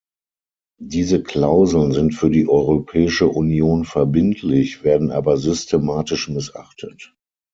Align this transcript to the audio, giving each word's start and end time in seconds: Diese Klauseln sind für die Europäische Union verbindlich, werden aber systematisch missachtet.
Diese 0.81 1.21
Klauseln 1.21 1.91
sind 1.91 2.15
für 2.15 2.31
die 2.31 2.47
Europäische 2.49 3.27
Union 3.27 3.85
verbindlich, 3.85 4.83
werden 4.83 5.11
aber 5.11 5.37
systematisch 5.37 6.27
missachtet. 6.27 7.13